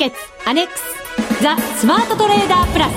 [0.00, 2.92] 決アネックスザ・スマートトレーダープラス。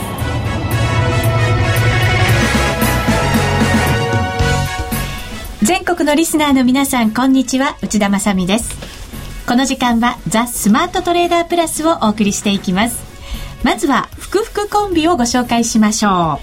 [5.63, 7.75] 全国のリスナーの皆さんこんにちは。
[7.81, 8.73] 内田まさです。
[9.45, 13.04] この時間はザ・スマートトレーダープラスをお送りしていきます。
[13.63, 16.39] まずは福福コンビをご紹介しましょ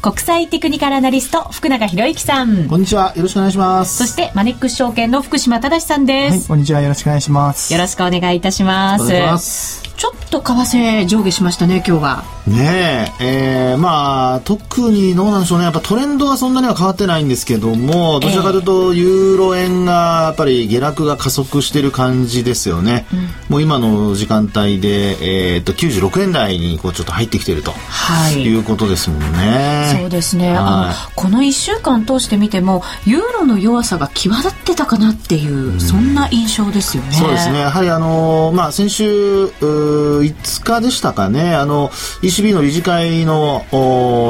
[0.00, 2.68] 国際テクニカルアナリスト福永博之さん。
[2.68, 3.12] こんにちは。
[3.16, 3.96] よろしくお願いします。
[3.96, 6.80] そしてマネックス証券の福島正さんです、はい、こんにちは。
[6.82, 7.72] よろしくお願いします。
[7.72, 8.96] よろしくお願いいたしま
[9.40, 10.60] すちょっと為
[11.02, 12.24] 替上下しましたね今日は。
[12.46, 15.64] ねええー、まあ特にどうなんでしょうね。
[15.64, 29.96] やっぱトレンドはそんなには変わってないんですけどもどちらかというとユーロ円がやっぱり下落が加速している感じですよね、うん、もう今の時間帯で、えー、っと96円台にこうちょっと入ってきていると、はい、いうことですもんね。
[29.98, 37.12] そうですね、はい、あのこの1週間通して見てもユーロの弱さが際立ってたかなっていう、うん、そんな印象ですよね。
[37.12, 37.60] そうですね。
[37.60, 39.48] やはりあのまあ先週
[40.22, 41.54] 5日でしたかね。
[41.54, 41.88] あの
[42.22, 43.64] ECB の理事会の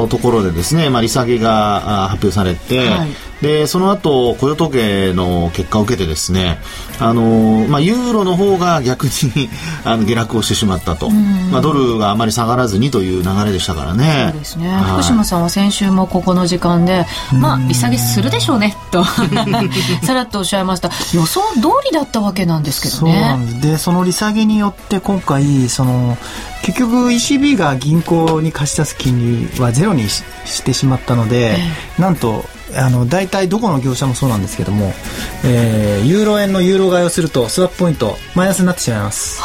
[0.09, 3.09] ところでですね、まあ、利下げが発表されて、はい。
[3.41, 6.57] でその後雇用統計の結果を受けてですね
[6.99, 9.49] あの、まあ、ユーロの方が逆に
[9.83, 14.29] あの下落をしてしまったと、まあ、ドルがあまり下がらずにという流れでしたからね。
[14.31, 19.03] そうですね、はい、福島さんは先週もここの時間で、まあ、利下げするでしょうねと。
[20.03, 20.89] さらっとおっしゃいました。
[21.13, 23.13] 予想通りだったわけなんですけどね。
[23.13, 26.17] そうなんでその利下げによって今回その
[26.63, 32.43] 結局 ECB が銀行に貸し出す金利はゼロにしてしまったので、えー、なんと
[32.75, 34.93] あの大体どこの業者もそうなんですけども、
[35.45, 39.41] えー、ユーロ円のユーロ買いをするとスワップポイントマイナスになってしまいます。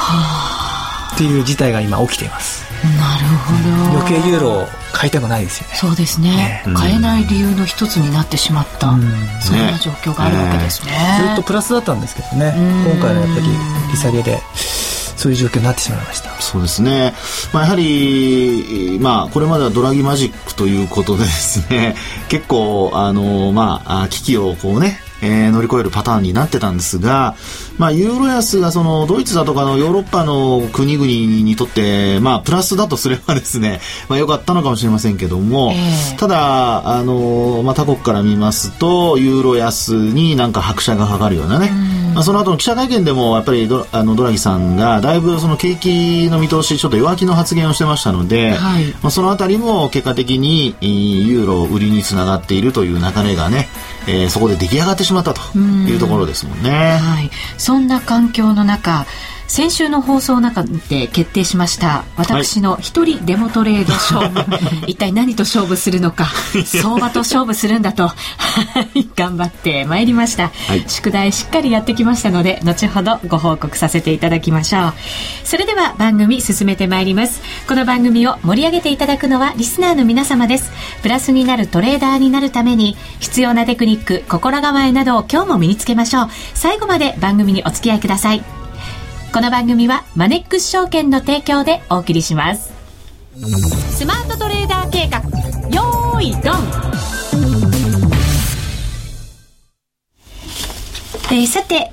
[1.15, 2.65] っていう事態が今起きています。
[2.83, 4.01] なるほど。
[4.01, 5.75] 余計ユーロを買いたくないですよね。
[5.77, 9.03] そうですね、ね、買えない理由の一つになってしまった、うん、
[9.41, 12.55] そんな状況があるわけですね、ね、ずっとプラスだったんですけどね。
[12.57, 13.47] 今回のやっぱり
[13.93, 14.41] 利下げで
[15.21, 16.31] そういう状況になってしまいました。
[16.41, 17.13] そうですね、
[17.53, 21.95] まあ、やはり、まあ、これまではドラギマジックということでですね
[22.31, 27.35] 結構あの、まあ、危機をこうねえー、乗り越えるパターンになってたんですが、
[27.79, 41.71] まあ、ユーロ安がそのドイツだとかのヨーロッパの国々にとって、まあ、プラスだとすればですね、 まあ、良かったのかもしれませんけども、えー、ただ、あの、まあ、他国から見ますと、ユーロ安になんか拍車がかかるようなね、
[42.15, 53.69] まあ、その後の記者会見でも、やっぱりドあのドラギさんが、だいぶその景気の見通し、ちょっと弱気の発言をしてましたので、はい、まあ、そのあたりも結果的にユーロ売りにつながっているという流れがね、
[54.07, 56.71] えー、そこで出来上がってしまったというところですもんね。
[56.71, 59.07] はい、そんな環境の中
[59.51, 66.27] 先週の放送の中で決定しました私の一人デモトレード勝負、はい、一体何と勝負するのか。
[66.65, 68.11] 相場と勝負するんだと。
[69.17, 74.93] 頑張ってまいりました、はい、宿題しっかりやってきましたので後ほどご報告させていただきましょう。
[75.45, 77.43] それでは番組進めてまいります。
[77.67, 80.71] この番組を盛り上げていただくのはリスナーの皆様です。
[81.03, 86.29] プラスになるトレーダーになるために必要なテクニック心構えなどを今日も身につけましょう。
[86.55, 88.60] 最後まで番組にお付き合いください
[89.33, 92.73] この番組はマネックス証券の提供でお送りします。
[93.97, 95.21] スマートトレーダー計画。
[95.71, 96.55] よーいドン。
[101.33, 101.93] えー、さて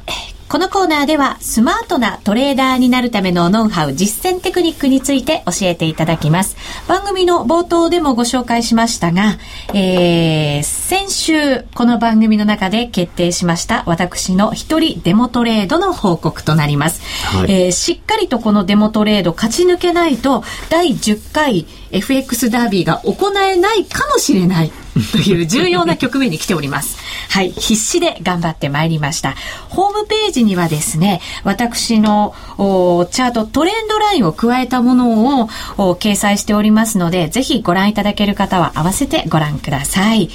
[0.49, 6.55] このコーナーではスマートなトレーダーになるためのノウハウ、実践テクニックについて教えていただきます。
[6.87, 9.37] 番組の冒頭でもご紹介しましたが、
[9.75, 17.01] えー、先週この番組の中で決定しました私の一人デモトレードの報告となります。
[17.25, 24.71] はい、えー、しっかりとこのデモトレード勝ち抜けないと第10回 FX ダービーが行えないかもしれない。
[25.11, 26.97] という重要な局面に来ております。
[27.29, 29.35] はい、必死で頑張ってまいりました。
[29.69, 35.49] ホームページにはですね、私のチャート、トレンドラインを加えたものを
[35.95, 40.29] 掲載しておりますので、ぜひご覧いただける方は合わせてご覧ください。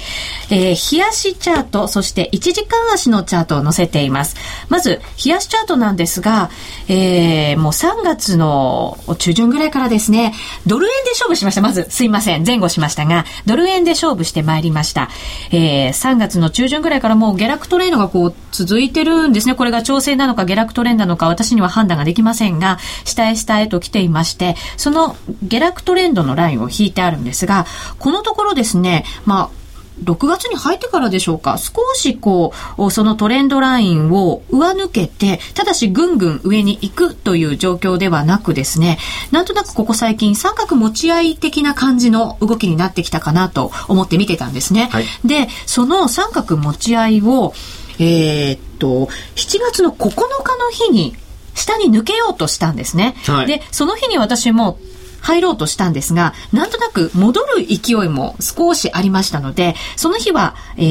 [0.49, 4.35] えー、冷やしチャート、そして1時間足のチャートを載せています。
[4.69, 6.49] まず、冷やしチャートなんですが、
[6.87, 10.33] えー、もう3月の中旬ぐらいからですね、
[10.65, 11.61] ドル円で勝負しました。
[11.61, 12.43] まず、すいません。
[12.45, 15.09] 前後しましたが、ドル円で勝負してまいりました。
[15.51, 19.55] えー、3月の中旬ぐらいからもう下落トレードがこう続いてるんですね。
[19.55, 27.65] これが調整なのか下落トレンドなのか私には判断ができませんが、下へ下へと来ていまして、その下落トレンドのラインを引いてあるんですが、
[27.99, 29.62] このところですね、まあ、
[30.03, 38.97] 6月に入ってからでしょうか、少しこう、そのトレンドラインを上抜けて、ただしぐんぐん上に行くという状況ではなくですね、
[39.31, 44.89] なんとなくここ最近三角持ち合い的な感じの動きになってきたかなと思って見てたんですね。
[44.91, 47.53] はい、で、その三角持ち合いを、
[47.99, 51.15] えー、っと、7月の9日の日に
[51.55, 53.15] 下に抜けようとしたんですね。
[53.25, 54.79] はいで、その日に私も
[55.23, 60.81] 入ろうとしたんですが、なんとなく戻る勢いも少しありましたので、その日は、え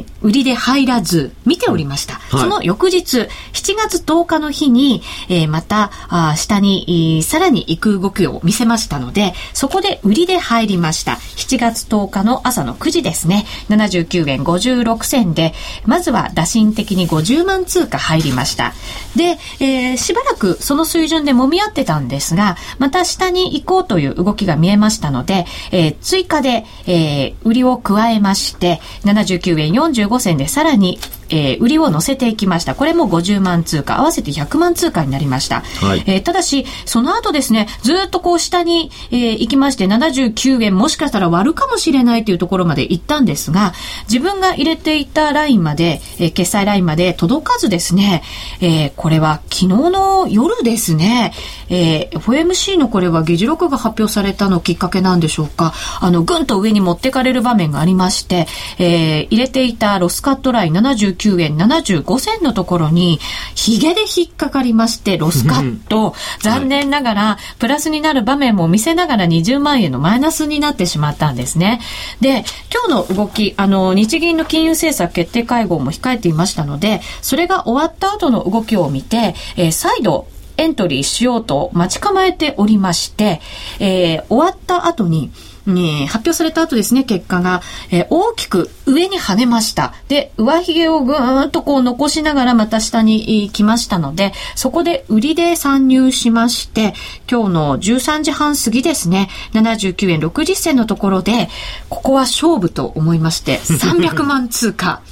[0.00, 2.14] ー、売りで入らず、見ておりました。
[2.14, 11.12] はいその翌日、7月10日の日に、えーまた、あー下に、えーさらに行く動きを見せましたので、そこで売りで入りました。
[11.12, 13.46] 7月10日の朝の9時ですね。
[13.68, 15.54] 79円56銭で、
[15.86, 18.74] まずは打診的に50万通貨入りました。
[19.14, 30.98] で、えーしばらくその水準で揉み合ってたんですが、また下に行こうという動きが見えましたので、えー追加で、えー売りを加えまして、79円45銭でさらに、
[31.30, 32.74] えー売りを乗せていきました。
[32.74, 35.62] これも50万通貨、合わせて100万通貨になりました。
[35.80, 43.72] はいえーただし、その後ですね、ずっとこう下に、えー行きまして、79円もしかしたら割るかもしれないというところまで行ったんですが、
[44.08, 48.22] 自分が入れていたラインまで、えー決済ラインまで届かずですね、
[48.60, 51.32] えーこれは昨日の夜ですね、
[51.68, 58.46] えー FOMC のこれは議事録が発表されたのきっかけなんでしょうか、あの、ぐんと上に持ってかれる場面がありまして、
[58.78, 63.18] えー入れていたロスカットライン79円75銭のところに、
[63.54, 71.80] ヒゲで引っかかりまして、ロスカット、残念ながら、プラスになる場面も見せながら20万円のマイナスになってしまったんですね。
[72.20, 80.26] で、今日の動き、あの、日銀の金融政策決定会合も控えていましたので、それが終わった後の動きを見て、えー再度、
[80.58, 83.40] エントリーしようと待ち構えておりまして、
[83.78, 85.30] えー終わった後に、
[85.66, 89.92] ね、発表された後ですね、結果が、えー大きく上に跳ねました。
[90.08, 96.94] で、上髭をぐーんとこう残しながらまた下に来ましたので、そこで売りで参入しまして、
[97.30, 101.48] 今日の13時半過ぎですね、79円60銭のところで、
[101.88, 105.02] ここは勝負と思いまして、300万通貨。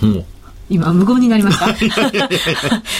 [0.70, 1.70] 今、無言になりました。
[1.70, 1.90] いい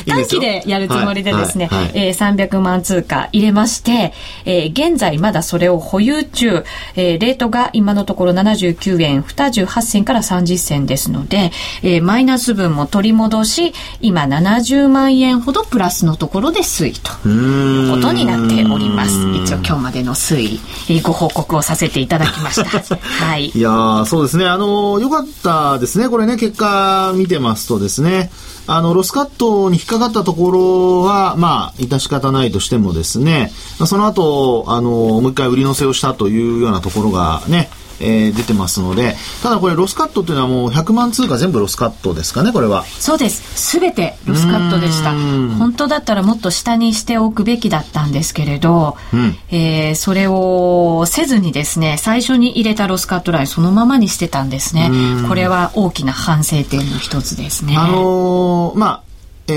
[0.07, 4.13] 短期でやるつもりでですね、はいはいはいえー300万通貨入れまして、
[4.45, 6.65] えー現在まだそれを保有中、
[6.97, 11.53] えーレートが今のところ79円28銭から30銭ですので、
[11.83, 17.11] えーマイナス分も取り戻し、今70万円ほどプラスのところで推移と。
[17.25, 19.13] うーんことになっております。
[19.43, 22.97] 一応今日までの推移、えーご報告をさせていただきました。
[23.25, 23.61] はいい。
[23.61, 24.47] やー、そうですね。
[24.47, 26.09] あのー、よかったですね。
[26.09, 28.31] これね、結果見てますますとですね、
[28.67, 33.51] あの、ロスカットに引っかかったところは、まあ、致し方ないとしてもですね、
[33.87, 37.71] その後、あの、もう一回売り乗せをしたというようなところがね、
[38.01, 42.85] えー出てますので、ただこれロスカットっていうのはもう100万通貨全部ロスカットですかね、これは。
[42.85, 43.43] そうです。
[43.55, 45.13] すべてロスカットでした。
[45.13, 54.91] 本当だったらもっと下にしておくべきだったんですけれど、んえーそれをせずにですね、最初に入れたロスカットラインそのままにしてたんですね。
[55.29, 57.77] これは大きな反省点の一つですね。
[57.77, 59.03] あのーまあ、
[59.49, 59.53] え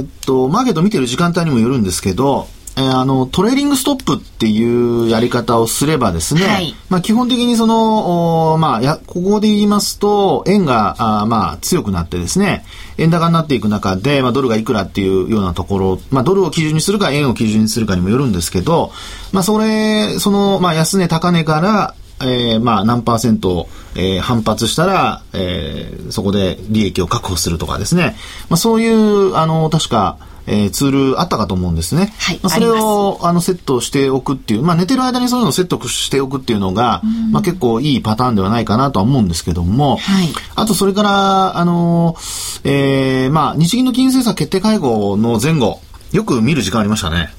[0.00, 12.64] ーっと、マーケット見てる時間帯にもよるんですけど、えーあの、トレーリングストップっていうやり方をすればですね、はいまあ基本的にその、まあ、や、ここで言いますと、円が、あーまあ強くなってですね、
[12.98, 18.92] 円高になっていく中で、まあドルがいくらっていうようなところ、まあドルを基準にするか円を基準にするかにもよるんですけど、
[19.32, 28.16] まあそれ、その、まあ安値高値から、えーまあ何パーセント、えー反発したら、えーそこで利益を確保するとかですね。
[28.48, 32.12] まあそういう、あの、確か、えーツールあったかと思うんですね。
[32.18, 42.16] はいまあ、それを、あの、セットしておくっていう、まあ寝てる間にそういうのをセットしておくっていうのが、まあ結構いいパターンではないかなとは思うんですけども、はいあとそれから、あの、
[42.64, 45.80] えーまあ日銀の金融政策決定会合の前後、
[46.12, 47.32] よく見る時間ありましたね。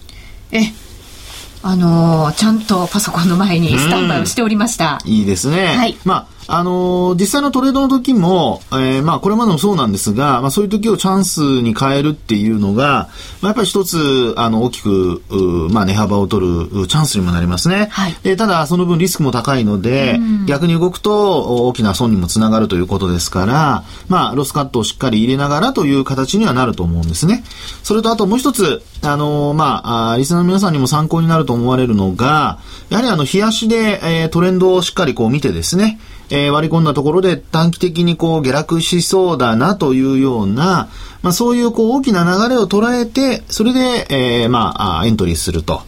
[0.51, 0.61] え、
[1.61, 4.99] あのーちゃんとパソコンの前にスタンバイをしておりました。
[5.05, 5.75] いいですね。
[5.75, 13.09] はいまあ、あのー実際のトレードの時も、えーまあ、これまでもそうなんですが、まあ、そういう時をチャンスに変えるっていうのが、
[13.41, 17.87] まあ、やっぱり一つ、あの、大きく、うまあ、値幅を取るうチャンスにもなりますね。
[17.91, 27.43] はいでただ、その分リスクも高いので、逆に動くと大きな損にもつながるということですから、まあ、ロスカットをしっかり入れながらという形にはなると思うんですね。
[27.83, 32.59] それと、あともう一つ、あのーまあ、リスナーの皆さんにも参考になると思われるのが、
[32.89, 35.99] やはりあの、冷やしで、えートレンドをしっかりこう見てですね、
[36.33, 40.89] えー割り込んだところで短期的にこう下落しそうだなというような、
[41.21, 45.83] まあそういうこう大きな流れを捉えて、それで、えーまあエントリーすると。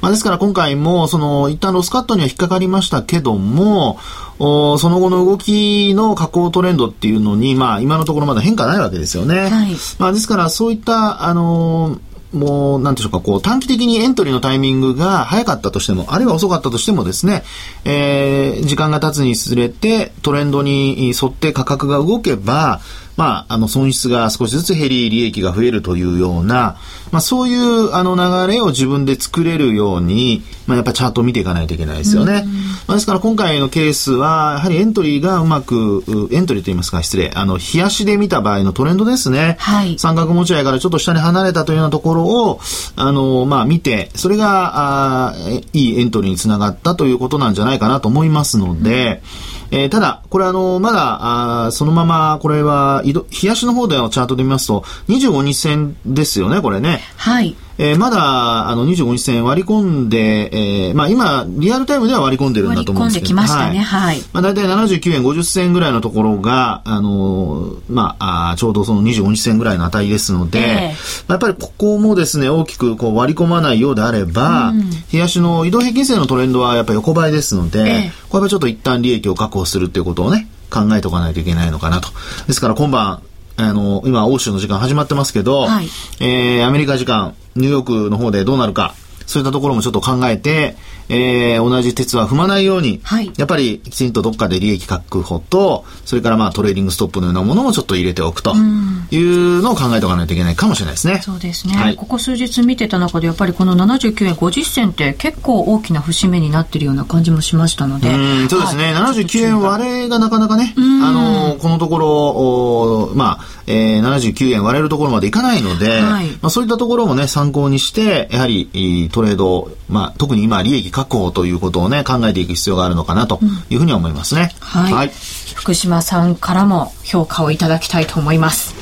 [0.00, 3.98] まあですから今回も、その一旦ロスカットには引っかかりましたけども、
[4.38, 9.50] おその後の動きの下降トレンドっていうのに、まあ今のところまだ変化ないわけですよね。
[9.50, 17.42] はいまあですからそういった、あのーもう、なんでしょうか、こう、短期的にエントリーのタイミングが早かったとしても、あるいは遅かったとしてもですね、
[17.84, 22.80] えー、時間が経つにつれて、トレンドに沿って価格が動けば、
[23.16, 26.76] まあ、あの、損失が少しずつ減り、利益が増えるというような、
[27.10, 32.44] まあ、そういうあの流れを自分で作れるように、まあ、やっぱチャートを見ていかないといけないですよね。
[32.86, 36.02] まあ、ですから今回のケースは、やはりエントリーがうまく、
[36.32, 39.56] エントリーと言いますか、失礼、あの、冷やしで見た場合のトレンドですね。
[39.58, 39.98] はい。
[39.98, 42.60] 三角持ち合いからちょっと下に離れたというようなところを、
[42.96, 45.34] あの、まあ、見て、それが、あ
[45.72, 49.22] いいエントリーにつながったということなんじゃないかなと思いますので、
[49.60, 57.00] うん、えー、ただ、これあの、まだ、あそのまま、これは、冷やしの方でのチャートで見ますと、25日線ですよね、これね。
[57.16, 57.56] はい。
[57.78, 63.36] えー、まだ、あの、25日線割り込んで、えー、まあ今、リアルタイムでは割り込んでるんだと思うんですけど。
[63.36, 64.14] 割り込んできましたね、はい。
[64.16, 82.08] はい、まあ大体79円50銭ぐらいのところが、あのー、まああ、ちょうどその25日線ぐらいの値ですので、えー、やっぱりここもですね、大きくこう割り込まないようであれば、うん、冷やしの移動平均線のトレンドはやっぱり横ばいですので、えー、これはちょっと一旦利益を確保するっていうことをね、考えておかないといけないのかなと。
[82.46, 83.22] ですから今晩、
[83.56, 85.88] あの、今、欧州の時間始まってますけど、はい、
[86.20, 88.94] えー、アメリカ時間、ニューヨークの方でどうなるか、
[89.32, 90.76] そういったところもちょっと考えて、
[91.08, 101.20] えー、同じ轍は踏まないように、はい、やっぱりきちんとどっかで利益確保と、それからまあトレーディングストップのようなものもちょっと入れておくというのを考えておかないといけないかもしれないですね。
[101.22, 101.74] そうですね。
[101.74, 108.10] はい、ここ数日見てた中で、やっぱりこの79円50銭って結構大きな節目になってるような感じもしましたので。
[108.10, 108.92] うそうですね。
[108.92, 124.54] はい、79円割れがなかなかね、あの、このところ、まあ、えー、79円割れるところまでいかないので、はい、まあ、そういったところもね、参考にして、やはりトレード、まあ、特に今、利益確保ということをね、考えていく必要があるのかなというふうに思いますね。
[124.60, 125.12] うん、はい、はい。
[125.54, 128.74] 福島さんからも評価をいただきたいと思います。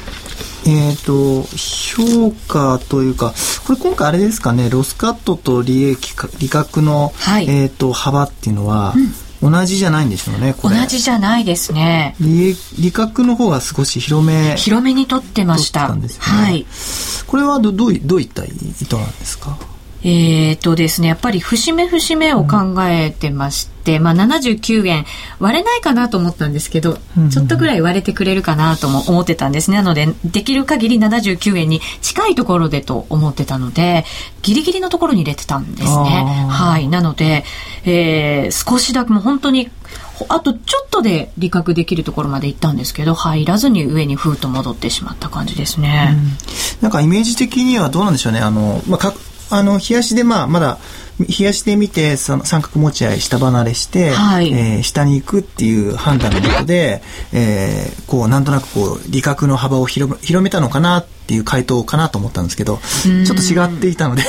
[0.66, 3.34] えっ、ー、と、評価というか、
[3.66, 12.14] これ今回あれですかね、ロスカットと利益、利確の、はい、えっ、ー、と、幅っていうのは、うん同じじゃないんでしょうね、同じじゃないですね。
[12.20, 14.54] 利利確の方が少し広め。
[14.56, 15.94] 広めに取ってました。
[15.94, 16.66] ね、はい。
[17.26, 19.56] これはどどうどういった意図なんですか？
[20.02, 25.04] えっ、とですね、やっぱり節目節目を考えてまして、うん、まあ79円
[25.38, 29.76] 割れないかなと思ったんですけど、うんうん、ちょっとぐらい割れてくれるかなとも思ってたんですね。
[29.76, 34.04] なので、できる限り79円に近いところでと思ってたので、
[34.42, 36.46] ギリギリのところに入れてたんですね。
[36.48, 36.88] はい。
[36.88, 37.44] なので、
[37.84, 39.70] えー、少しだけもう本当に
[40.28, 46.14] あとちょっとで理覚できるところまで行ったんですけど入らずに上にふーっと戻ってしまった感じですね、
[46.78, 49.12] うん、なんかイメージ的にはどうなんでしょうねあの、まあ、
[49.50, 50.78] あの、冷やしで、まあ、まだ、
[51.18, 57.02] 冷やしで見て、その三角持ち合い下離れして、はい、えー、下に行くっていう判断のことで、
[57.32, 64.22] えー、こう、なんとなくこう、利確の幅を広広めたのかなっていう回答かなと思ったんですけど、ちょっと違っていたので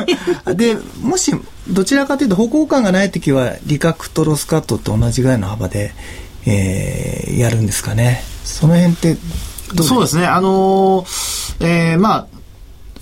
[0.54, 1.34] で、もし、
[1.68, 5.92] どちらかというと方向感がないときは、利確とロスカットと同じぐらいの幅で、
[6.46, 8.24] えー、やるんですかね。
[8.44, 9.16] その辺って
[9.82, 10.26] そうですね。
[10.26, 12.39] あのー、えー、まあ、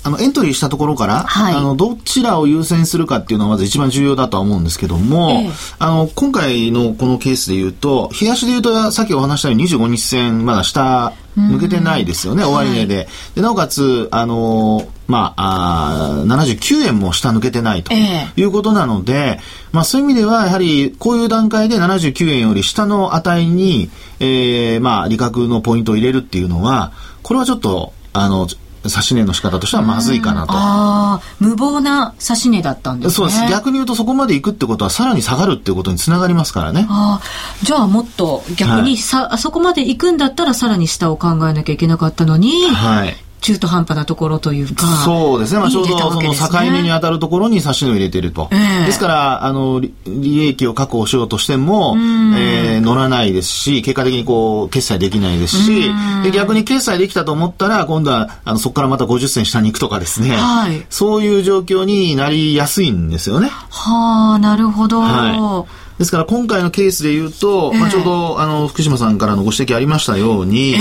[0.09, 13.43] あの、エントリーしたところから、はい、あの、どちらを優先するかっていうのはまず一番重要だとは思うんですけども、ええ、あの、今回のこのケースで言うと、冷やしで言うと、さっきお話したように25日線、まだ下、抜けてないですよね、終値で、はい、で。
[13.43, 28.49] なおかつ、あのまあ、あ79円も下抜けてないということなので、えまあそういう意味では、やはりこういう段階で79円より下の値に、えー、まあ利確のポイントを入れるっていうのは、これはちょっと、あの、
[28.85, 30.53] 指値の仕方としてはまずいかなと。
[30.53, 33.15] ああ、無謀な指値だったんですね。
[33.15, 33.53] そうです。
[33.53, 36.87] 逆に言うとそこまで行くってことはさらに下がるっていうことにつながりますからね。
[36.89, 43.17] ああ、じゃあもっと逆にさ、はい、あそこまで行くんだったらさらに下を考えなきゃいけなかったのに、はい。
[43.41, 44.87] 中途半端なところというか。
[45.05, 45.61] そうですね。
[45.61, 48.49] まあ、ちょうどその境目に当たるところに差し値を入れていると。
[48.51, 55.91] えー、ですから、あの、利益を確保しようとしても、えー、乗らないですし、結果的にこう、決済できないですし、
[56.23, 60.37] で逆に決済できたと思ったら、今度は、あの、そこからまた50銭下に行くとかですね。
[60.37, 60.85] はい。
[60.91, 63.49] そういう状況になりやすいんですよね。
[63.71, 65.01] はあ、なるほど。
[65.01, 65.88] はい。
[65.99, 70.81] ですから今回のケースで言うと、えー、まあ、ちょうどあの福島さんからのご指摘ありましたように、えー、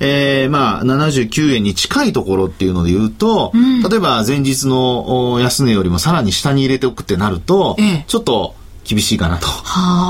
[0.00, 8.54] えー、まあ、79円に近いところっていうので言うと、うん、例えば前日の安値よりもさらに下に入れておくってなると、えー、ちょっと
[8.88, 9.46] 厳しいかなと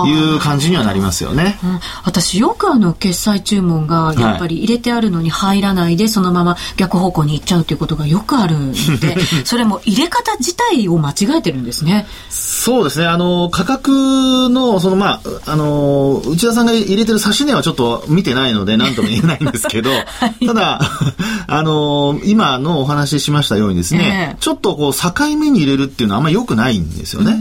[0.06, 1.58] いう感じにはなりますよね。
[1.64, 12.06] うん、私よくあの決済注文がやっぱり入れてあるのに入らないでそのまま逆方向に行っちゃうということがよくあるので それも入れ方自体を間違えてるんですね。
[12.30, 13.06] そうですね。
[13.06, 20.80] あの価格のそのまああの内田さんが入れてる指値はちょっと見てないので何とも言えないんですけど、 はい、ただ
[21.48, 27.32] あの今のお話ししましたようにですね、えー、ちょっとこう境目に入れるっていうのはあんまり良くないんですよね。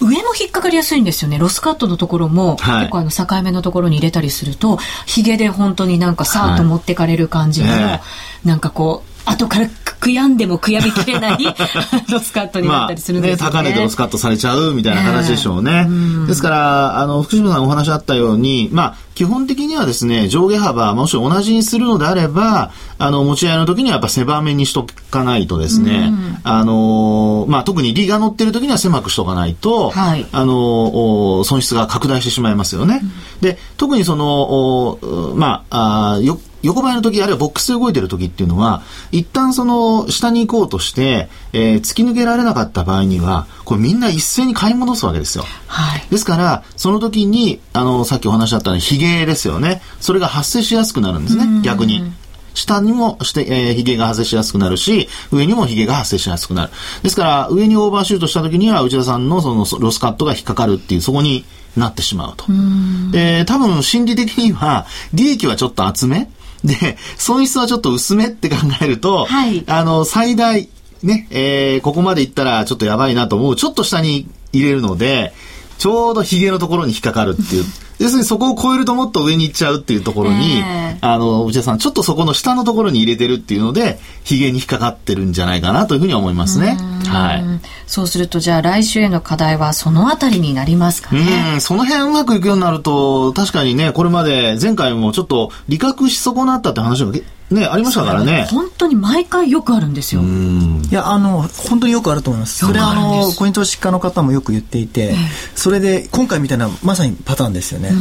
[0.00, 1.38] 上も引っかかりやすいんですよね。
[1.38, 8.00] ロスカットのところも、はい結構あの境目のところに入れたりすると、ヒゲで本当になんかさーっと持ってかれる感じの、え
[8.44, 9.66] なんかこう、後から
[10.00, 11.38] 悔やんでも悔やみきれない
[12.10, 13.52] ロスカットになったりするんですよね。
[13.52, 15.86] 高値でロスカットされちゃうみたいな形でしょうね。
[16.26, 26.12] ですから、あの、福島さんお話あったように、まあ、基本的にはですね、上下幅、もし同じにするのであれば、あの、持ち合いの時にはやっぱ狭めにしとかないとですね、
[26.44, 33.00] あの、まあ、特に利が乗ってる時には狭くしとかないと、はいあの、お損失が拡大してしまいますよね。
[33.40, 38.82] で、特にその、おまあ、あーよ横ばいの時、あるいはボックスで動いてる時っていうのは、
[39.12, 45.44] 一旦その下に行こうとして、えー突き抜けられなかった場合には、これみんな一斉に買い戻すわけですよ。
[45.68, 46.06] はい。
[46.10, 49.82] ですから、その時に、あの、さっきお話しあったように、ヒゲですよね。
[50.00, 52.12] それが発生しやすくなるんですね、逆に。
[52.54, 56.72] 下にもして、えー、ヒゲが発生しやすくなるし、上にもヒゲが発生しやすくなる。
[57.02, 61.44] ですから、上にオーバーシュートした時には、内田さんのそのロスカットが引っかかるっていう、そこに
[61.76, 62.46] なってしまうと。
[63.12, 66.30] で、多分心理的には、利益はちょっと厚め。
[66.64, 70.68] で、損失はちょっと薄めって考えると、はいあの、最大、
[71.02, 75.34] ね、えーここまで行ったらちょっとやばいなと思う、ちょっと下に入れるので、
[75.78, 77.64] ちょうどヒゲのところに引っかかるっていう。
[77.98, 86.76] 要するにそこを超えるともっと上に行っちゃうっていうところに、ええあの、内田さん、ちょっとそこの下のところに入れてるっていうので、ヒゲに引っかかってるんじゃないかなというふうに思いますね。
[87.06, 87.42] はい。
[87.42, 91.52] うんそうすると、じゃあ来週への課題はそのあたりになりますかね。
[91.54, 97.12] うん、その辺うまくいくようになると、確かにね、これまで前回もちょっと理覚し損なったって話が
[97.50, 98.46] ね、ありましたからね。
[98.50, 100.20] 本当に毎回よくあるんですよ。
[100.20, 100.82] うん。
[100.90, 102.66] いや、あの、本当によくあると思います。
[102.66, 105.14] それは、あの、コイン投資家の方もよく言っていて、
[105.54, 107.92] それで、今回みたいな、まさにパターンですよね。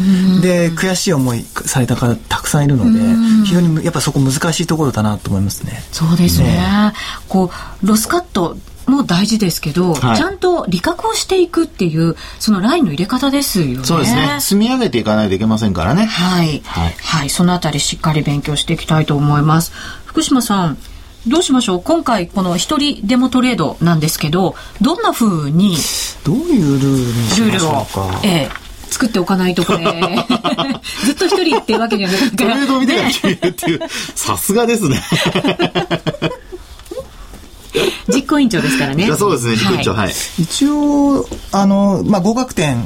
[0.41, 2.99] で、悔しい思いされた方たくさんいるので、
[3.45, 5.83] 非常にやっぱそこ難しいところだなと思いますね。
[5.91, 6.93] そうですね。
[7.29, 7.51] こ
[7.83, 8.57] う、ロスカット
[8.87, 13.79] も大事ですけど、はいちゃんと理覚をしていくっていう、そのラインの入れ方ですよね。
[13.83, 14.37] そうですね。
[14.39, 16.05] 積み上げていかないといけませんからね。
[16.05, 16.61] はい。
[16.65, 17.29] ははいい。
[17.29, 19.71] そのあたりしっかり勉強していきたいと思います。
[20.05, 20.77] 福島さん、
[21.27, 21.81] どうしましょう？
[21.81, 25.75] 今回この一人デモトレードなんですけど、どんな風に
[26.23, 28.49] どういうルールにしましルールをょうか。、ええ、
[28.91, 29.79] 作っておかないとこれ、
[31.03, 33.79] ずっと一人っていうわけにはなかなかトレードを見てからね決めるっていう、
[34.13, 35.01] さすがですね。
[38.07, 39.11] 実行委員長ですからね。
[39.15, 40.13] そうですね、実行委員長、はい。
[40.39, 42.83] 一応、あの、まあ、合格点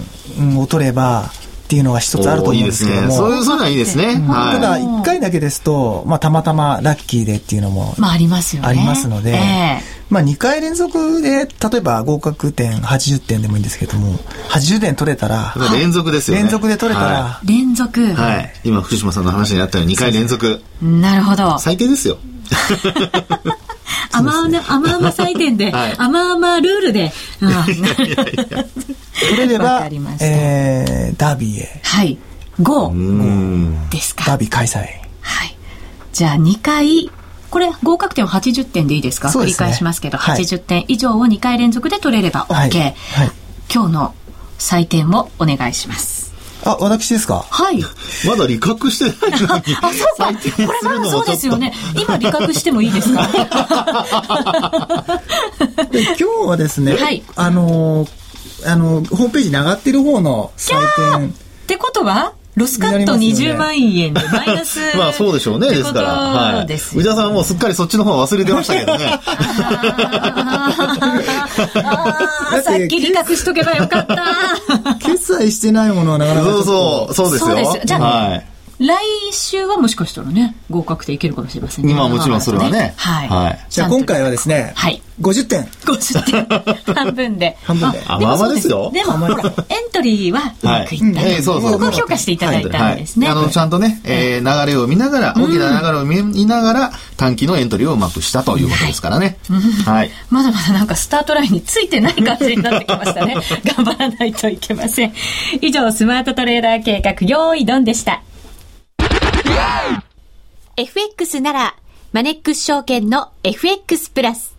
[0.58, 1.32] を取ればっ
[1.70, 3.02] ていうのが一つあると思うんですけども。
[3.02, 3.16] いいね。
[3.16, 4.16] そういう、そういうのはいいですね。
[4.28, 4.60] はい。
[4.60, 8.68] ただ、一回だけですと、まあ、たまたまラッキーでっていうのもまあありますよね。
[8.68, 14.18] ありますので、ええまあ、2回連続で、例えば合格点80点でもいいんですけども、
[14.50, 16.44] 80点取れたら、連続ですよね。
[16.44, 18.14] 連続で取れたはら、連続、い。
[18.14, 18.54] はい。
[18.64, 20.62] 今、福島さんの話にあったように2回連続。
[20.82, 21.60] なるほど。
[21.60, 22.18] 最低ですよ。
[24.12, 27.12] 甘々、甘々採点で、 はい甘々ルールで。
[29.30, 32.18] 取れればかりま、したえー、ダービーへ、はい。
[32.60, 33.90] う5ん。
[33.90, 34.26] ですか。
[34.26, 34.80] ダービー開催。
[35.22, 35.56] はい。
[36.14, 37.12] じゃあ2回、
[37.50, 39.30] これ合格点は80点でいいですか？
[39.30, 42.54] 繰りそうですね返しますけど、はい80点以上を2回連続で取れれば OK。
[42.56, 42.88] はいは
[43.26, 43.32] い
[43.74, 44.14] 今日の
[44.58, 46.19] 採点をお願いします。
[46.66, 47.46] あ、私ですか？
[47.50, 47.84] はい。
[48.28, 49.64] まだ理覚してないのに。
[49.82, 50.28] あ、そうか。
[50.34, 50.68] これ
[51.00, 51.74] まだそうですよね。
[51.96, 53.28] 今理覚してもいいですか？
[55.92, 58.10] で今日はですね、はいあのー
[58.66, 60.74] あの、ホームページに上がってる方の採
[61.18, 61.32] 点、っ
[61.66, 64.80] てことは、ロスカットになりますよ20ね万円でマイナス。
[64.98, 65.70] まあそうでしょうね。
[65.70, 66.08] ですから。
[66.14, 66.54] はい。
[66.56, 69.20] ことですよ内田さんはもうすっかりそっちの方忘れてましたけどね。
[72.64, 74.96] さっき理覚しとけばよかった。
[74.96, 77.48] 決済してないものはなかなかそうそう、そうですよ。
[77.48, 78.46] そうですよじゃあはい。
[78.80, 78.96] 来
[79.34, 81.94] 週はもしかしたらね、合格点いけるかもしれませんね。
[81.94, 82.94] まあもちろんそれはね。
[82.96, 83.28] はい。
[83.28, 83.66] はい。
[83.70, 85.02] じゃあ今回はですね、はい。
[85.20, 85.64] 50点。
[85.64, 86.96] 50点。
[86.96, 87.58] 半分で。
[87.64, 89.36] 半分であまあまあですよでも、ほら
[89.68, 91.20] エントリーはうまくいった。
[91.20, 93.28] はいええそうそうそこを評価していただいたんですね。
[93.28, 99.38] はい、あの、ちゃんとね、えー流れを見ながら、大きな流れを見ながら、短期のエントリーをうまくしたということですからね。
[99.86, 100.12] はい。
[100.30, 103.36] まだまだなんかスタートラインについてない感じになってきましたね。
[103.76, 105.14] 頑張らないといけません。
[105.60, 108.22] 以上、スマートトレーダー計画、用意ドンでした。
[110.76, 111.76] FX なら、
[112.14, 114.56] マネックス証券の FX プラス。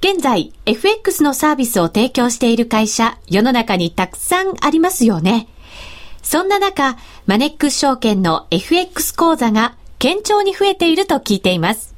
[0.00, 5.48] 現在、FX のサービスを提供している会社、世の中にたくさんありますよね。
[6.22, 11.94] そんな中、マネックス証券の FX 講座が堅調に増えていると聞いています。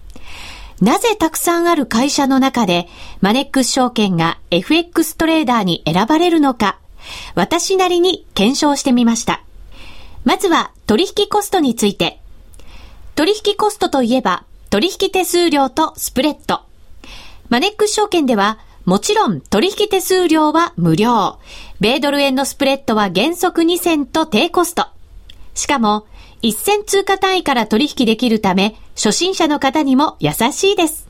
[0.80, 2.88] なぜたくさんある会社の中で、
[3.20, 6.78] マネックス証券が FX トレーダーに選ばれるのか、
[7.34, 9.42] 私なりに検証してみました。
[10.24, 12.20] まずは取引コストについて。
[13.14, 16.60] 取引コストといえば、取引手数料とスプレッド。
[17.48, 21.38] マネックス証券では、もちろん取引手数料は無料。
[21.80, 24.86] 米ドル円のスプレッドは原則2銭と低コスト。
[25.54, 26.06] しかも、
[26.40, 31.08] 一銭通貨単位から取引できるため、初心者の方にも優しいです。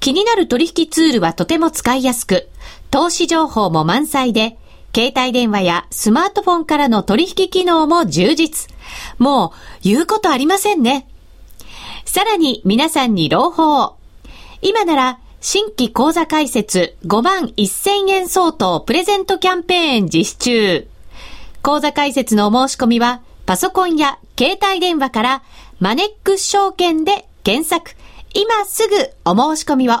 [0.00, 2.48] 気になる取引ツールはとても使いやすく、
[2.90, 4.58] 投資情報も満載で、
[4.96, 8.70] 携帯電話やスマートフォンからの取引機能も充実。
[9.18, 9.50] もう、
[9.82, 11.06] 言うことありませんね。
[12.06, 13.96] さらに皆さんに朗報。
[14.62, 20.88] 今なら、新規講座開設5万1000円相当プレゼントキャンペーン実施中。
[21.60, 25.42] 講座開設のお申し込みは、パソコンや携帯電話から
[25.78, 27.90] マネックス証券で検索。
[28.32, 30.00] 今すぐお申し込みを。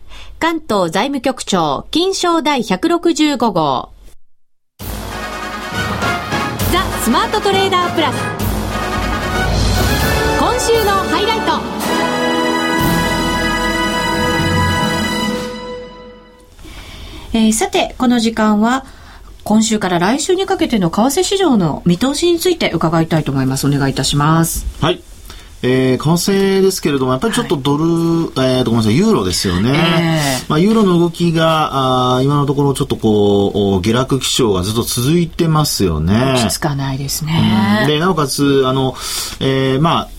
[0.41, 3.89] 関東財務局長、金賞第165号。
[4.79, 4.85] ザ・
[7.03, 8.15] スマートトレーダープラス。
[10.39, 11.41] 今週のハイライ
[17.31, 17.37] ト。
[17.37, 18.85] えー、さて、この時間は、
[19.43, 23.67] 今週から来週にかけての為替市場の見通しについて伺いたいと思います。
[23.67, 24.65] お願いいたします。
[24.81, 25.03] はい。
[25.63, 29.69] えー、為替ですけれども、やっぱりちょっとドル、はい、えー、ごめんなさい、ユーロですよね。
[29.69, 36.33] えー、まあ、ユーロの動きが、あ今のところちょっとこう、下落基調がずっと続いてますよね。
[36.35, 37.85] 落ち着かないですね。
[37.87, 38.95] で、なおかつ、あの、
[39.39, 40.09] えー、まあ、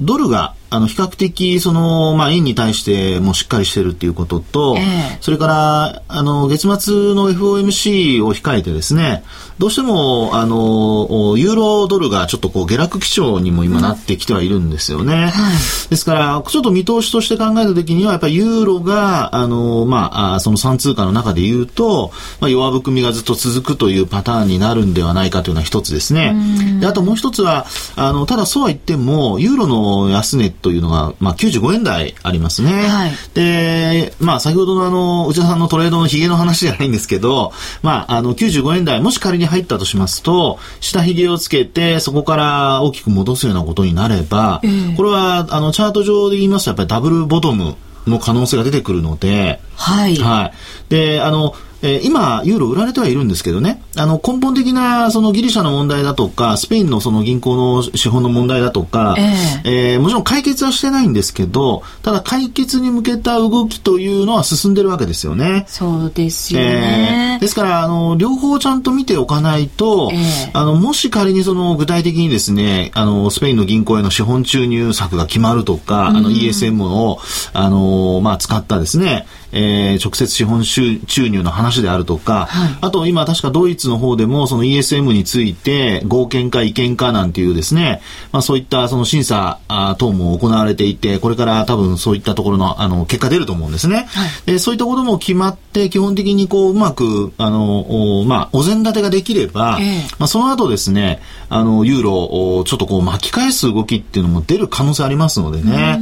[0.00, 9.24] ドルがあの、比較的、その、まあ、円に対してもしっかりしてるっていうことと、えー、それから、あの、月末の FOMC を控えてですね、
[9.58, 15.14] どうしても、あの、ユーロドルがちょっとこう、下落基調にも今なってきてはいるんですよね。
[15.14, 15.52] うんはい、
[15.90, 26.34] ですから、ちょっと見通しとして考えたときには、やっぱりユーロが、あの、まあ、その3通貨の中で言うと、まあ、弱含みがずっと続くというパターンになるんではないかというのは一つですね。
[26.80, 32.72] で、あともう一つは、あの、ただそうは言っても、ユーロの安値というのが、まあ、95円台ありますね。
[32.72, 50.16] はい、で、まあ、先ほどのあの、内田さんのトレードのヒゲの話じゃないんですけど、まあ、あの、95円台、もし仮に入ったとしますと、下髭をつけて、そこから大きく戻すようなことになれば、えー、これは、あの、チャート上で言いますと、やっぱりダブルボトムの可能性が出てくるので、はい。
[50.16, 50.52] はい。
[50.90, 65.64] で、あの、えー、今、ユーロ売られてはいるんですけどね、あの、根本的な、そのギリシャの問題だとか、スペインのその銀行の資本の問題だとか、えー、えー、もちろん解決はしてないんですけど、ただ解決に向けた動きというのは進んでるわけですよね。
[65.68, 67.34] そうですよね。
[67.34, 77.18] えー、ですから、あの、両方ちゃんと見ておかないと、えー、あの、もし仮にその具体的にですね、あの、スペインの銀行への資本注入策が決まるとか、あの、ESM を、
[77.52, 88.00] あの、まあ、使ったですね、えー、直接資本注入の話であるとか、はい、あと今確かドイツの方でもその ESM について合憲か違憲かなんていうですね、
[88.32, 89.60] まあそういったその審査
[89.98, 94.06] 等も行われていて、これから多分そういったところのあの結果出ると思うんですね。
[94.08, 106.00] はい、でそういったことも決まって基本的にこううまくあの、まあお膳立てができれば、えー、まあその後ですね、あのユーロをちょっとこう巻き返す動きっていうのも出る可能性ありますのでね。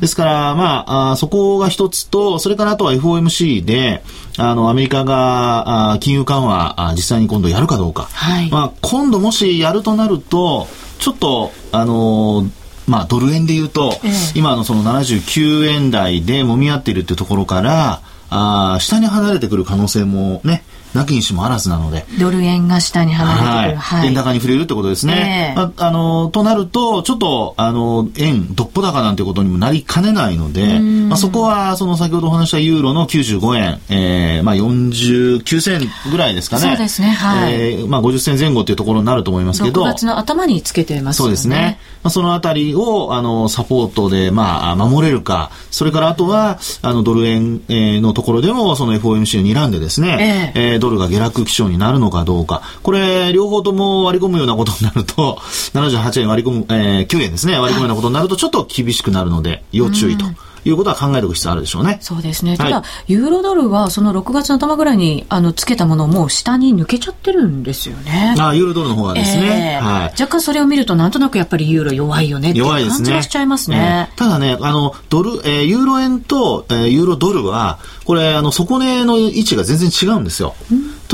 [0.00, 4.02] ですからまああそこが一つと、それからあととは FOMC で、
[4.36, 8.08] あの、アメリカが、あ金融緩和あ、実際に今度やるかどうか。
[8.12, 10.68] はい、まあ、今度もしやるとなると、
[10.98, 12.50] ちょっと、あのー
[12.86, 20.64] まあ、ドル円で言うと、ええ、今のその79円台で揉み合っているっていうところから、あ下に離れてくる可能性もね、
[20.94, 22.06] なきにしもあらずなので。
[22.18, 23.52] ドル円が下に離れてくる。
[23.54, 25.54] はいはい、円高に触れるってことですね。
[25.56, 36.62] えー、あ、あの、となると、ちょっと、あの、円、どっぽ高なんてことにもなりかねないので、まあ、そこは、その先ほどお話したユーロの95円、えー、まあ、49銭ぐらいですかね。
[36.62, 37.54] そうですね、はい。
[37.54, 39.82] えー、まあ、50銭前後っていうところになると思いますけど。
[39.82, 41.28] 6月の頭につけてますよね。
[41.28, 41.78] そうですね。
[42.02, 52.62] まあ、そのあたりを、あの、サポートで、まあ、守れるか、それからあとは、あの、ドル円、えー、のところでも、その FOMC を睨んでですね、えー、えー、ドルが下落基調になるのかどうか。
[52.82, 55.38] これ、両方とも割り込むようなことになると、
[55.74, 60.26] 78円割り込む、えー、9円ですね、割り込むようなことになると、ちょっと厳しくなるので、要注意と。
[60.64, 61.98] いうことは考えておく必要あるでしょうね。
[62.00, 62.56] そうですね。
[62.56, 68.34] ただ、はい、ユーロドルはその6月の頭ぐらいにあのつけたものをもう下に抜けちゃってるんですよね。
[68.38, 70.10] あユーロドルの方はですね、えー、はい。
[70.20, 74.10] 若干それを見るとなんとなくやっぱりユーロ弱いよねっていう感じがしちゃいますね。
[74.16, 80.54] ただね、あの、ドル、えー、ユーロ円と、えー、ユーロドルは、これ、あの、底値の位置が全然違うんですよ。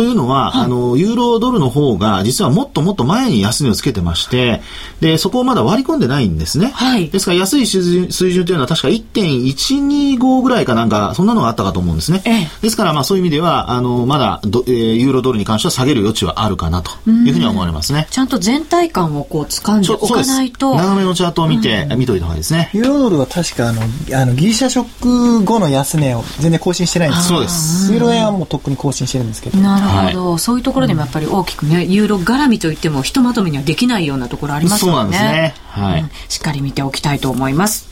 [0.00, 4.62] というのは、はい、あの、ユーロドルの方が、実はもっともっと前に安値をつけてまして、
[5.02, 6.68] で、そこをまだ割り込んでないんですね。
[6.68, 7.10] はい。
[7.10, 12.22] ですから、安い水準水準というのは確か1.125ぐらいかなんか、そんなのがあったかと思うんですね。
[12.24, 18.08] ええ、ですから、まあ、そういう意味では、あの、まだど、えー、ユーロドルに関しては下げる余地はあるかなというふうには思われますね。
[18.10, 20.74] ちゃんと全体感をこう、掴んでおかないと。
[20.76, 22.70] 長めのチャートを見て、見といた方がいいですね。
[22.72, 23.82] ユーロドルは確か、あの、
[24.14, 27.92] あのギリシャショック後の安値を全然更新してないんですそうです。
[27.92, 29.58] ユーロ円はもうとっくに更新してるんですけど。
[29.58, 29.89] なるほど。
[29.90, 34.92] はい、そういうところでもやっぱり大きくね、ユーロ絡みといってもひとまとめにはできないようなところありますよね。
[34.92, 35.55] そうなんですね。
[35.68, 37.88] はい、うん、しっかり見ておきたいと思います。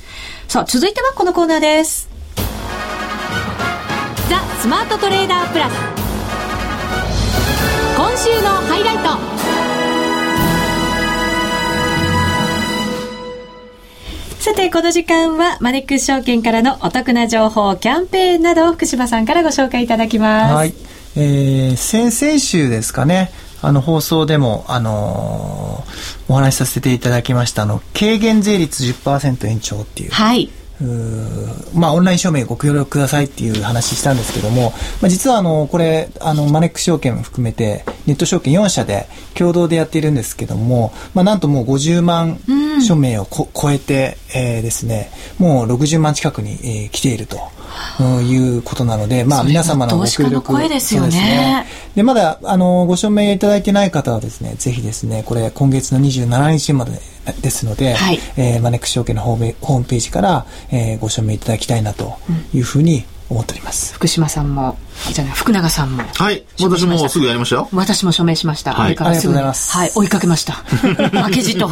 [0.48, 2.08] さあ、続いてはこのコーナーです。
[4.28, 5.72] ザ・スマートトレーダープラス。
[7.96, 9.28] 今週のハイライト。
[14.40, 20.54] さて、この時間はマネックス証券からのお得な情報、キャンペーンなどを福島さんからご紹介いただきます。
[20.54, 20.72] はい。
[21.20, 30.48] えー、先々週ですかね、あの放送でも、あのー、お話しさせていただきましたあの軽減税率10%延長っていう、はい、
[31.74, 42.38] まあ、オンライン証明ご協力くださいっていう話したんですけども、まあ、実はあのこれあのマネック証券も含めてネット証券4社で共同でやっているんですけども、まあ、なんともう50万
[42.80, 47.38] 署名をこ、超えて、えー、ですねもう60万近くに、えー、来ていると。
[48.22, 51.66] いうことなので、まあ、皆様のご協力声ですよね。
[51.94, 56.92] で、まだ、あの、ご署名いただいてない方はですね、ぜひですね、これ、今月の27日まで
[57.32, 62.16] ですので、はい、えー、マネックス証券のホームホームページから、えー、ご署名いただきたいなと
[62.54, 63.94] いうふうに思っております。
[63.94, 64.78] 福島さんも、
[65.12, 66.02] じゃない、福永さんも。
[66.02, 66.44] はい。
[66.60, 67.68] 私もすぐやりましたよ。
[67.74, 68.72] 私も署名しました。
[68.72, 68.86] はい。
[68.86, 69.70] ありがとうございます。
[69.72, 69.92] はい。
[69.94, 70.54] 追いかけました。
[70.72, 71.68] 負けじと。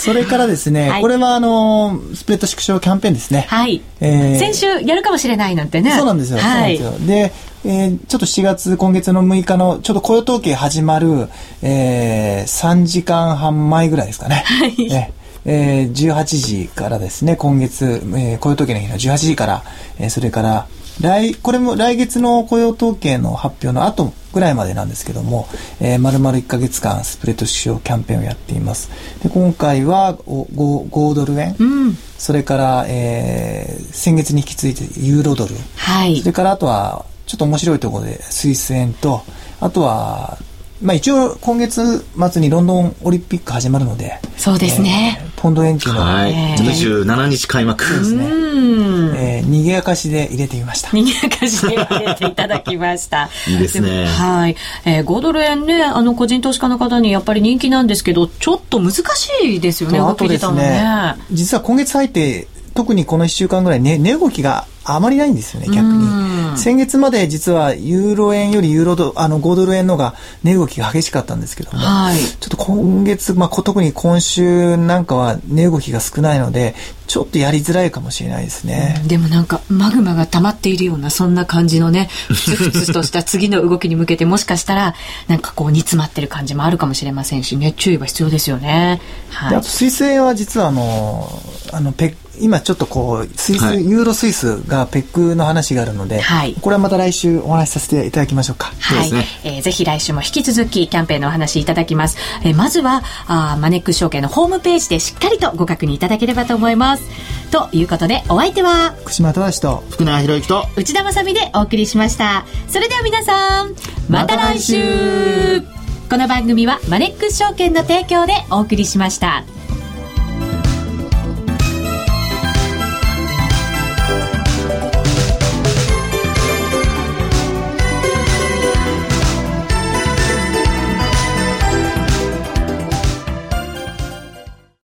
[0.00, 3.46] それからですね、はい、これはあのスプレッド縮小キャンペーンですね。
[3.48, 3.82] はい。
[4.00, 5.96] えー、先週やるかもしれないなんてね。
[5.96, 6.38] そうなんですよ。
[6.38, 7.06] はい、そうなんですよ。
[7.06, 7.32] で、
[7.64, 11.28] えー、ちょっと7月、今月の6日の、ちょっと雇用統計始まる、
[11.62, 14.42] えー、3時間半前ぐらいですかね。
[14.46, 14.74] はい。
[14.92, 15.12] え
[15.46, 19.62] えー、18時からですね、今月、えー、雇用統計の日の18時から、
[19.98, 20.66] えー、それから、
[21.00, 25.48] 来、これも来月の雇用統計の発表の後ぐらいまでなんですけども、
[25.80, 28.90] えー、丸々1ヶ月間スプレッド縮小キャンペーンをやっています。
[29.22, 39.22] で、今回は 5, 5ドル円、うん、それから、えー、先月に引き続いてユーロドル、はい、それからあとは、ちょっと面白いところでスイス円と、
[39.60, 40.38] あとは
[40.82, 47.82] まあ、一応今月末にロンドンオリンピック始まるのでそうですね、えー、ポンド円球の、はい、27日開幕。
[47.82, 50.88] ですね、えー、逃げ明かしで入れてみました。
[50.88, 53.30] 逃げ明かしで入れていただきました。
[53.48, 54.04] いいですね。
[54.04, 59.02] はい、えー、5ドル円ねあの個人投資家の方にやっぱり人気なんですけどちょっと難し
[59.42, 62.46] いですよねあとですね、ね、実は今月入って
[62.80, 66.56] 特にこの1週間ぐらい、ね、値動きがあまりないんですよね、逆に。
[66.56, 76.74] 先月まで実はユーロ円よりユーロドあの5ドル円のが値動きが激しかったんですけども、はい、ちょっと今月、まあ、特に今週なんかは値動きが少ないので、
[77.06, 78.96] ちょっとやりづらいかもしれないですね。
[79.02, 84.94] うん、でもなんかマグマが溜まっているようなそんな感じのね、ふつふつとした次の動きに向けてもしかしたら
[85.28, 89.02] なんかこう煮詰まってる感じもあるかもしれませんしね、注意は必要ですよね。
[89.28, 91.28] はい、あと水星は実はあの、
[91.72, 98.72] あのペッ今ちょっとこうスイス、はい、ユーロスイスがペックの話があるので、はい、これはまた来週お話しさせていただきましょうか。
[98.78, 102.16] はい、ね、えー、ぜひ来週も引き続きキャンペーンのお話いただきます。
[102.42, 107.02] えー、まずはあマネックス証券のホームページでしっかりとご確認いただければと思います。
[107.50, 112.44] ということでお相手は福島正と福永博之と内田まさでお送りしました。
[112.68, 113.74] それでは皆さん
[114.08, 115.60] また来週
[116.08, 119.44] この番組はマネックス証券の提供でお送りしました。